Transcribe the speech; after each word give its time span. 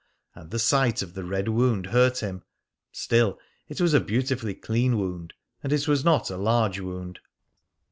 And 0.33 0.49
the 0.49 0.57
sight 0.57 1.03
of 1.03 1.13
the 1.13 1.23
red 1.23 1.47
wound 1.47 1.85
hurt 1.85 2.21
him. 2.23 2.41
Still, 2.91 3.37
it 3.69 3.79
was 3.79 3.93
a 3.93 3.99
beautifully 3.99 4.55
clean 4.55 4.97
wound, 4.97 5.35
and 5.61 5.71
it 5.71 5.87
was 5.87 6.03
not 6.03 6.31
a 6.31 6.37
large 6.37 6.79
wound. 6.79 7.19